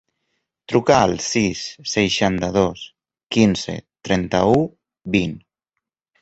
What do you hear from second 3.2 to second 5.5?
quinze, trenta-u, vint.